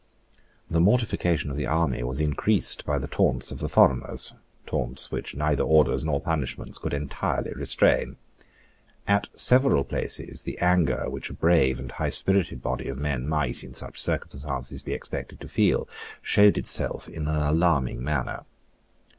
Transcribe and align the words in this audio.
The 0.67 0.79
mortification 0.79 1.51
of 1.51 1.57
the 1.57 1.67
army 1.67 2.01
was 2.01 2.19
increased 2.19 2.87
by 2.87 2.97
the 2.97 3.07
taunts 3.07 3.51
of 3.51 3.59
the 3.59 3.69
foreigners, 3.69 4.33
taunts 4.65 5.11
which 5.11 5.35
neither 5.35 5.61
orders 5.61 6.03
nor 6.03 6.19
punishments 6.19 6.79
could 6.79 6.91
entirely 6.91 7.53
restrain. 7.53 8.17
At 9.07 9.27
several 9.35 9.83
places 9.83 10.41
the 10.41 10.57
anger 10.57 11.07
which 11.07 11.29
a 11.29 11.33
brave 11.33 11.77
and 11.77 11.91
highspirited 11.91 12.63
body 12.63 12.87
of 12.87 12.97
men 12.97 13.27
might, 13.29 13.63
in 13.63 13.75
such 13.75 14.01
circumstances, 14.01 14.81
be 14.81 14.93
expected 14.93 15.39
to 15.39 15.47
feel, 15.47 15.87
showed 16.19 16.57
itself 16.57 17.07
in 17.07 17.27
an 17.27 17.35
alarming 17.35 18.03
manner. 18.03 18.45